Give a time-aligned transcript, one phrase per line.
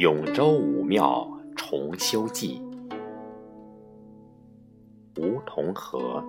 [0.00, 2.62] 永州武庙重修记，
[5.18, 6.24] 梧桐河。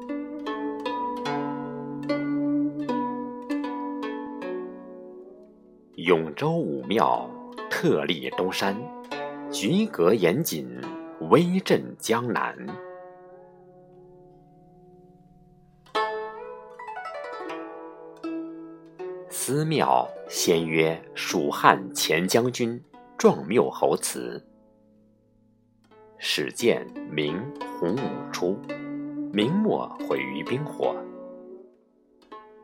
[5.95, 7.29] 永州武庙
[7.69, 8.75] 特立东山，
[9.49, 10.69] 局阁严谨，
[11.29, 12.53] 威震江南。
[19.29, 22.77] 司庙先曰蜀汉前将军
[23.21, 24.43] 壮缪侯祠，
[26.17, 27.39] 始建明
[27.79, 28.57] 洪武初，
[29.31, 30.95] 明末毁于兵火。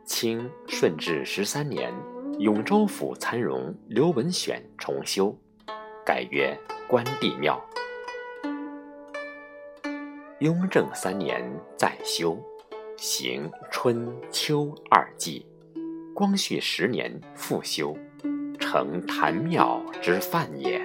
[0.03, 1.93] 清顺治十三年。
[2.39, 5.37] 永州府参荣刘文选重修，
[6.03, 7.63] 改曰关帝庙。
[10.39, 11.39] 雍正三年
[11.77, 12.35] 再修，
[12.97, 15.45] 行春秋二季。
[16.15, 17.95] 光绪十年复修，
[18.69, 20.77] 成坛庙之范也。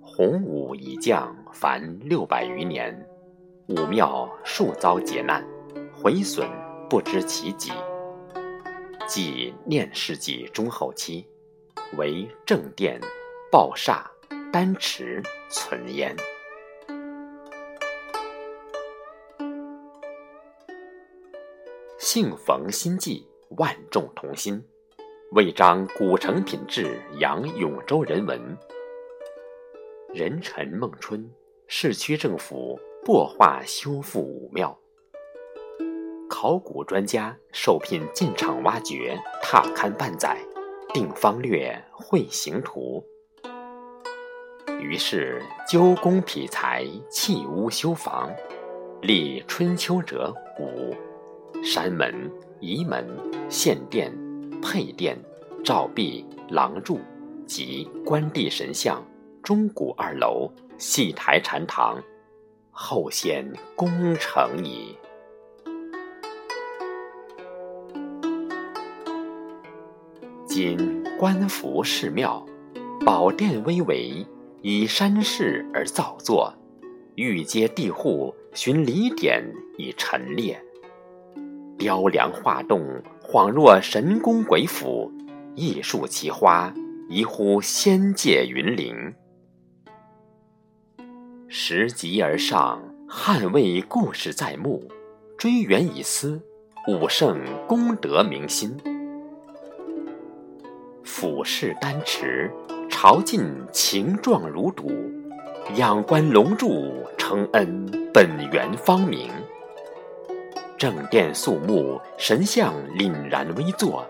[0.00, 2.98] 洪武已降凡六百余年，
[3.68, 5.46] 武庙数遭劫难。
[5.92, 6.48] 毁损
[6.88, 7.72] 不知其几，
[9.06, 11.26] 即念世纪中后期，
[11.98, 12.98] 为正殿、
[13.52, 14.10] 抱厦、
[14.50, 16.16] 丹池存焉。
[21.96, 24.62] 幸逢新纪，万众同心，
[25.30, 28.58] 为彰古城品质，扬永州人文。
[30.12, 31.30] 壬辰孟春，
[31.68, 34.76] 市区政府擘画修复武庙。
[36.28, 40.36] 考古专家受聘进场挖掘、踏勘半载，
[40.92, 43.02] 定方略、绘形图。
[44.80, 48.34] 于是鸠工匹材、砌屋修房，
[49.00, 50.92] 立春秋者五
[51.62, 53.06] 山门、仪门、
[53.48, 54.12] 献殿、
[54.60, 55.18] 配殿、
[55.64, 57.00] 照壁、廊柱
[57.46, 59.04] 及关帝神像、
[59.42, 62.02] 钟鼓二楼、戏台禅堂，
[62.70, 64.96] 后先功成矣。
[70.46, 72.44] 今官府寺庙，
[73.04, 74.24] 宝殿巍巍，
[74.62, 76.54] 以山势而造作，
[77.16, 79.44] 玉阶地户寻礼典
[79.76, 80.62] 以陈列，
[81.84, 82.82] 雕梁画栋，
[83.22, 85.12] 恍若神宫鬼府；
[85.54, 86.72] 艺术奇花，
[87.10, 88.94] 宜乎仙界云林。
[91.46, 94.82] 拾级而上，汉魏故事在目，
[95.36, 96.40] 追源以思，
[96.88, 98.74] 武圣功德铭心。
[101.02, 102.50] 俯视丹池，
[102.88, 104.86] 朝觐情状如堵；
[105.76, 107.84] 仰观龙柱，承恩
[108.14, 109.28] 本源方明。
[110.76, 114.04] 正殿肃穆，神像凛然微坐，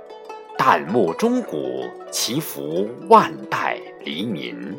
[0.59, 4.77] 旦暮钟鼓，祈福万代黎民。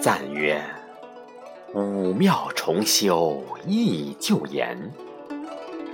[0.00, 0.60] 赞曰。
[1.74, 4.76] 武庙重修忆旧颜，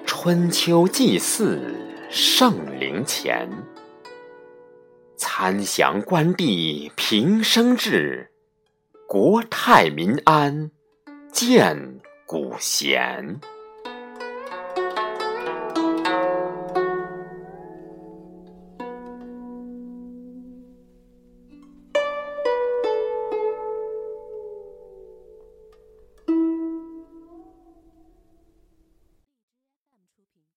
[0.04, 1.72] 春秋祭祀
[2.10, 3.48] 圣灵前。
[5.41, 8.32] 安详关帝平生志，
[9.06, 10.72] 国泰民安
[11.31, 13.41] 建古贤。